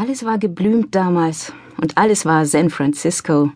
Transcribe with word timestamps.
Alles 0.00 0.24
war 0.24 0.38
geblümt 0.38 0.94
damals 0.94 1.52
und 1.78 1.98
alles 1.98 2.24
war 2.24 2.46
San 2.46 2.70
Francisco. 2.70 3.50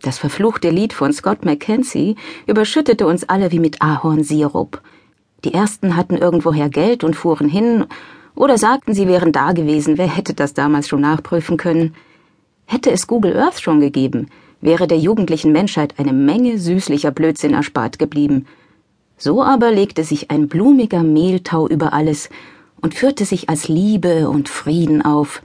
Das 0.00 0.16
verfluchte 0.16 0.70
Lied 0.70 0.94
von 0.94 1.12
Scott 1.12 1.44
McKenzie 1.44 2.16
überschüttete 2.46 3.06
uns 3.06 3.28
alle 3.28 3.52
wie 3.52 3.58
mit 3.58 3.82
Ahornsirup. 3.82 4.80
Die 5.44 5.52
ersten 5.52 5.96
hatten 5.96 6.16
irgendwoher 6.16 6.70
Geld 6.70 7.04
und 7.04 7.14
fuhren 7.14 7.50
hin 7.50 7.84
oder 8.34 8.56
sagten, 8.56 8.94
sie 8.94 9.06
wären 9.06 9.32
da 9.32 9.52
gewesen. 9.52 9.98
Wer 9.98 10.06
hätte 10.06 10.32
das 10.32 10.54
damals 10.54 10.88
schon 10.88 11.02
nachprüfen 11.02 11.58
können? 11.58 11.94
Hätte 12.64 12.90
es 12.90 13.06
Google 13.06 13.36
Earth 13.36 13.60
schon 13.60 13.80
gegeben, 13.80 14.28
wäre 14.62 14.86
der 14.86 14.98
jugendlichen 14.98 15.52
Menschheit 15.52 15.98
eine 15.98 16.14
Menge 16.14 16.56
süßlicher 16.56 17.10
Blödsinn 17.10 17.52
erspart 17.52 17.98
geblieben. 17.98 18.46
So 19.18 19.42
aber 19.42 19.72
legte 19.72 20.04
sich 20.04 20.30
ein 20.30 20.48
blumiger 20.48 21.02
Mehltau 21.02 21.68
über 21.68 21.92
alles 21.92 22.30
und 22.80 22.94
führte 22.94 23.24
sich 23.24 23.48
als 23.48 23.68
Liebe 23.68 24.28
und 24.28 24.48
Frieden 24.48 25.02
auf. 25.02 25.42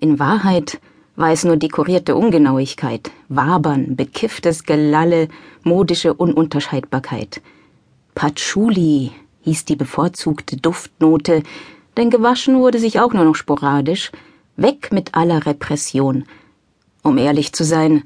In 0.00 0.18
Wahrheit 0.18 0.80
war 1.16 1.32
es 1.32 1.44
nur 1.44 1.56
dekorierte 1.56 2.14
Ungenauigkeit, 2.14 3.10
Wabern, 3.28 3.96
bekifftes 3.96 4.64
Gelalle, 4.64 5.28
modische 5.64 6.14
Ununterscheidbarkeit. 6.14 7.40
Patchouli 8.14 9.12
hieß 9.42 9.64
die 9.64 9.76
bevorzugte 9.76 10.56
Duftnote, 10.56 11.42
denn 11.96 12.10
gewaschen 12.10 12.58
wurde 12.58 12.78
sich 12.78 13.00
auch 13.00 13.12
nur 13.12 13.24
noch 13.24 13.34
sporadisch. 13.34 14.12
Weg 14.56 14.92
mit 14.92 15.14
aller 15.14 15.46
Repression. 15.46 16.24
Um 17.02 17.18
ehrlich 17.18 17.52
zu 17.52 17.64
sein, 17.64 18.02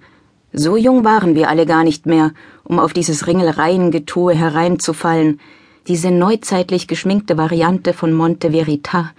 so 0.53 0.77
jung 0.77 1.05
waren 1.05 1.35
wir 1.35 1.49
alle 1.49 1.67
gar 1.67 1.83
nicht 1.83 2.07
mehr, 2.07 2.33
um 2.63 2.79
auf 2.79 2.93
dieses 2.93 3.27
Ringelreiengetue 3.27 4.35
hereinzufallen, 4.35 5.41
diese 5.89 6.11
neuzeitlich 6.11 6.87
geschminkte 6.87 7.37
Variante 7.37 7.93
von 7.93 8.13
Monte 8.13 8.53
Verita, 8.53 9.13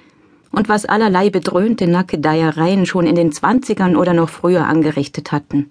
und 0.52 0.70
was 0.70 0.86
allerlei 0.86 1.30
bedröhnte 1.30 1.88
Nackedeiereien 1.88 2.86
schon 2.86 3.08
in 3.08 3.16
den 3.16 3.32
Zwanzigern 3.32 3.96
oder 3.96 4.14
noch 4.14 4.30
früher 4.30 4.68
angerichtet 4.68 5.32
hatten. 5.32 5.68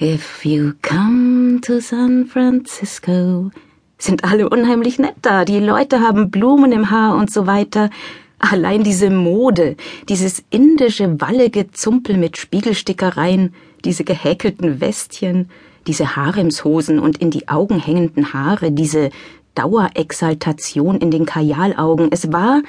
If 0.00 0.44
you 0.44 0.72
come 0.82 1.60
to 1.62 1.80
San 1.80 2.26
Francisco, 2.26 3.50
sind 3.98 4.24
alle 4.24 4.48
unheimlich 4.48 4.98
nett 4.98 5.16
da, 5.22 5.44
die 5.44 5.60
Leute 5.60 6.00
haben 6.00 6.30
Blumen 6.30 6.72
im 6.72 6.90
Haar 6.90 7.16
und 7.16 7.30
so 7.30 7.46
weiter. 7.46 7.90
Allein 8.38 8.82
diese 8.82 9.10
Mode, 9.10 9.76
dieses 10.08 10.42
indische 10.48 11.20
wallige 11.20 11.70
Zumpel 11.72 12.16
mit 12.16 12.38
Spiegelstickereien, 12.38 13.54
diese 13.84 14.04
gehäkelten 14.04 14.80
Westchen, 14.80 15.50
diese 15.86 16.16
Haremshosen 16.16 16.98
und 16.98 17.18
in 17.18 17.30
die 17.30 17.48
Augen 17.48 17.78
hängenden 17.78 18.32
Haare, 18.32 18.72
diese 18.72 19.10
Dauerexaltation 19.54 20.98
in 20.98 21.10
den 21.10 21.26
Kajalaugen, 21.26 22.08
es 22.10 22.32
war, 22.32 22.62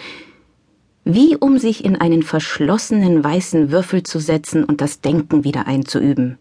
wie 1.04 1.36
um 1.36 1.58
sich 1.58 1.84
in 1.84 1.96
einen 1.96 2.24
verschlossenen 2.24 3.24
weißen 3.24 3.72
Würfel 3.72 4.04
zu 4.04 4.20
setzen 4.20 4.64
und 4.64 4.82
das 4.82 5.02
Denken 5.02 5.44
wieder 5.44 5.68
einzuüben. 5.68 6.38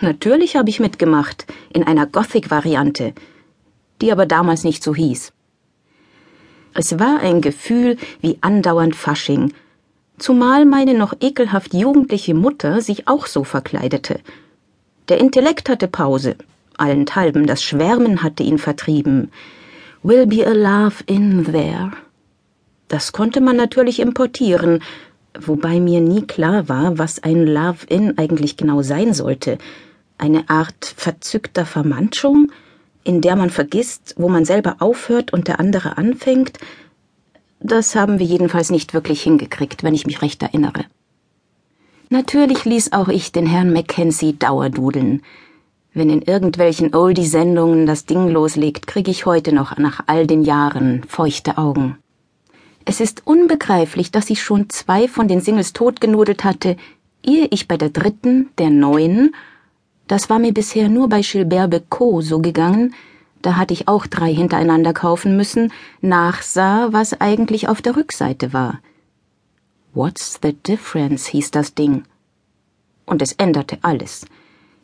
Natürlich 0.00 0.56
habe 0.56 0.68
ich 0.68 0.80
mitgemacht, 0.80 1.46
in 1.72 1.82
einer 1.82 2.06
Gothic-Variante, 2.06 3.14
die 4.00 4.12
aber 4.12 4.26
damals 4.26 4.64
nicht 4.64 4.82
so 4.82 4.94
hieß. 4.94 5.32
Es 6.74 6.98
war 6.98 7.20
ein 7.20 7.40
Gefühl 7.40 7.96
wie 8.20 8.36
andauernd 8.42 8.94
Fasching, 8.94 9.54
zumal 10.18 10.66
meine 10.66 10.92
noch 10.92 11.14
ekelhaft 11.20 11.72
jugendliche 11.72 12.34
Mutter 12.34 12.82
sich 12.82 13.08
auch 13.08 13.26
so 13.26 13.44
verkleidete. 13.44 14.20
Der 15.08 15.18
Intellekt 15.18 15.70
hatte 15.70 15.88
Pause, 15.88 16.36
allenthalben 16.78 17.46
das 17.46 17.62
Schwärmen 17.62 18.22
hatte 18.22 18.42
ihn 18.42 18.58
vertrieben. 18.58 19.30
Will 20.02 20.26
be 20.26 20.46
a 20.46 20.52
love 20.52 21.02
in 21.06 21.44
there. 21.44 21.92
Das 22.88 23.12
konnte 23.12 23.40
man 23.40 23.56
natürlich 23.56 23.98
importieren, 23.98 24.80
wobei 25.38 25.80
mir 25.80 26.00
nie 26.00 26.22
klar 26.22 26.68
war, 26.68 26.98
was 26.98 27.22
ein 27.22 27.46
Love-In 27.46 28.16
eigentlich 28.16 28.56
genau 28.56 28.82
sein 28.82 29.12
sollte. 29.12 29.58
Eine 30.18 30.48
Art 30.48 30.94
verzückter 30.96 31.66
Vermanschung, 31.66 32.52
in 33.04 33.20
der 33.20 33.36
man 33.36 33.50
vergisst, 33.50 34.14
wo 34.16 34.28
man 34.28 34.44
selber 34.44 34.76
aufhört 34.78 35.32
und 35.32 35.48
der 35.48 35.60
andere 35.60 35.98
anfängt. 35.98 36.58
Das 37.60 37.96
haben 37.96 38.18
wir 38.18 38.26
jedenfalls 38.26 38.70
nicht 38.70 38.94
wirklich 38.94 39.22
hingekriegt, 39.22 39.82
wenn 39.82 39.94
ich 39.94 40.06
mich 40.06 40.22
recht 40.22 40.42
erinnere. 40.42 40.84
Natürlich 42.08 42.64
ließ 42.64 42.92
auch 42.92 43.08
ich 43.08 43.32
den 43.32 43.46
Herrn 43.46 43.72
Mackenzie 43.72 44.38
dauerdudeln. 44.38 45.22
Wenn 45.96 46.10
in 46.10 46.20
irgendwelchen 46.20 46.94
Oldie-Sendungen 46.94 47.86
das 47.86 48.04
Ding 48.04 48.28
loslegt, 48.28 48.86
krieg 48.86 49.08
ich 49.08 49.24
heute 49.24 49.54
noch 49.54 49.78
nach 49.78 50.00
all 50.06 50.26
den 50.26 50.42
Jahren 50.42 51.02
feuchte 51.08 51.56
Augen. 51.56 51.96
Es 52.84 53.00
ist 53.00 53.26
unbegreiflich, 53.26 54.10
dass 54.10 54.28
ich 54.28 54.42
schon 54.42 54.68
zwei 54.68 55.08
von 55.08 55.26
den 55.26 55.40
Singles 55.40 55.72
totgenudelt 55.72 56.44
hatte, 56.44 56.76
ehe 57.22 57.46
ich 57.46 57.66
bei 57.66 57.78
der 57.78 57.88
dritten, 57.88 58.50
der 58.58 58.68
neuen, 58.68 59.34
das 60.06 60.28
war 60.28 60.38
mir 60.38 60.52
bisher 60.52 60.90
nur 60.90 61.08
bei 61.08 61.22
Gilbert 61.22 61.70
Becot 61.70 62.22
so 62.24 62.40
gegangen, 62.40 62.92
da 63.40 63.56
hatte 63.56 63.72
ich 63.72 63.88
auch 63.88 64.06
drei 64.06 64.34
hintereinander 64.34 64.92
kaufen 64.92 65.34
müssen, 65.34 65.72
nachsah, 66.02 66.92
was 66.92 67.22
eigentlich 67.22 67.68
auf 67.70 67.80
der 67.80 67.96
Rückseite 67.96 68.52
war. 68.52 68.80
What's 69.94 70.38
the 70.42 70.52
difference 70.52 71.28
hieß 71.28 71.52
das 71.52 71.72
Ding. 71.74 72.02
Und 73.06 73.22
es 73.22 73.32
änderte 73.32 73.78
alles. 73.80 74.26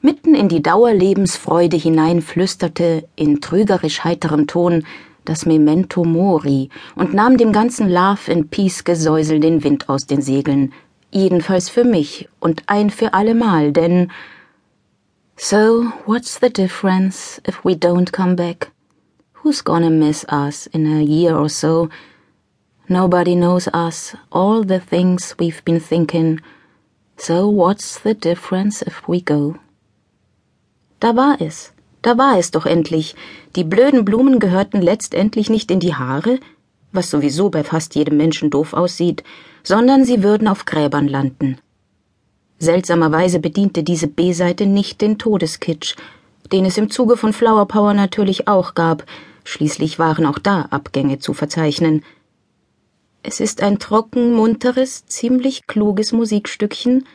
Mitten 0.05 0.35
in 0.35 0.49
die 0.49 0.61
Dauerlebensfreude 0.61 1.77
hinein 1.77 2.23
flüsterte, 2.23 3.09
in 3.15 3.41
trügerisch 3.41 4.03
heiterem 4.03 4.49
Ton, 4.49 4.85
das 5.25 5.47
Memento 5.47 6.03
Mori 6.03 6.71
und 6.97 7.15
nahm 7.15 7.37
dem 7.37 7.53
ganzen 7.53 7.89
Love 7.89 8.33
and 8.33 8.51
Peace 8.51 8.83
Gesäusel 8.83 9.39
den 9.39 9.63
Wind 9.63 9.89
aus 9.89 10.05
den 10.09 10.21
Segeln, 10.21 10.73
jedenfalls 11.13 11.69
für 11.69 11.85
mich 11.85 12.29
und 12.41 12.65
ein 12.67 12.91
für 12.91 13.15
allemal, 13.15 13.71
denn 13.71 14.11
So, 15.37 15.93
what's 16.05 16.41
the 16.41 16.51
difference 16.51 17.41
if 17.47 17.65
we 17.65 17.75
don't 17.75 18.11
come 18.11 18.35
back? 18.35 18.73
Who's 19.45 19.63
gonna 19.63 19.91
miss 19.91 20.27
us 20.29 20.67
in 20.67 20.85
a 20.85 21.01
year 21.01 21.39
or 21.39 21.49
so? 21.49 21.89
Nobody 22.89 23.37
knows 23.37 23.69
us, 23.69 24.17
all 24.31 24.65
the 24.67 24.81
things 24.81 25.37
we've 25.39 25.63
been 25.65 25.81
thinking. 25.81 26.41
So, 27.17 27.49
what's 27.49 28.01
the 28.03 28.15
difference 28.15 28.83
if 28.83 29.07
we 29.07 29.21
go? 29.21 29.59
Da 31.03 31.17
war 31.17 31.41
es. 31.41 31.73
Da 32.01 32.17
war 32.17 32.39
es 32.39 32.53
doch 32.53 32.65
endlich. 32.65 33.17
Die 33.57 33.65
blöden 33.65 34.05
Blumen 34.05 34.39
gehörten 34.39 34.81
letztendlich 34.81 35.51
nicht 35.51 35.73
in 35.73 35.81
die 35.81 35.97
Haare, 35.97 36.39
was 36.93 37.11
sowieso 37.11 37.51
bei 37.51 37.65
fast 37.65 37.97
jedem 37.97 38.17
Menschen 38.17 38.51
doof 38.51 38.73
aussieht, 38.73 39.25
sondern 39.65 40.05
sie 40.05 40.23
würden 40.23 40.47
auf 40.47 40.65
Gräbern 40.65 41.09
landen. 41.09 41.59
Seltsamerweise 42.61 43.41
bediente 43.41 43.83
diese 43.83 44.07
B-Seite 44.07 44.67
nicht 44.67 45.01
den 45.01 45.19
Todeskitsch, 45.19 45.97
den 46.53 46.67
es 46.67 46.79
im 46.79 46.89
Zuge 46.89 47.17
von 47.17 47.33
Flower 47.33 47.67
Power 47.67 47.95
natürlich 47.95 48.47
auch 48.47 48.75
gab, 48.75 49.05
schließlich 49.43 49.99
waren 49.99 50.25
auch 50.25 50.39
da 50.39 50.69
Abgänge 50.71 51.19
zu 51.19 51.35
verzeichnen. 51.35 52.05
Es 53.25 53.41
ist 53.41 53.61
ein 53.61 53.81
trocken, 53.81 54.35
munteres, 54.35 55.05
ziemlich 55.07 55.67
kluges 55.67 56.13
Musikstückchen, 56.13 57.07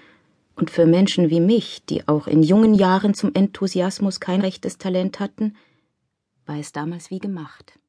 und 0.57 0.71
für 0.71 0.85
Menschen 0.85 1.29
wie 1.29 1.39
mich, 1.39 1.85
die 1.85 2.07
auch 2.07 2.27
in 2.27 2.43
jungen 2.43 2.73
Jahren 2.73 3.13
zum 3.13 3.33
Enthusiasmus 3.33 4.19
kein 4.19 4.41
rechtes 4.41 4.77
Talent 4.77 5.19
hatten, 5.19 5.55
war 6.45 6.57
es 6.57 6.71
damals 6.71 7.11
wie 7.11 7.19
gemacht. 7.19 7.79